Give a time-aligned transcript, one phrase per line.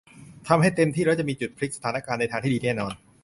[0.47, 2.93] ทำให้เต็มที่แล้วจะมีจุดพลิกสถานการณ์ในทางที่ดีแน่นอน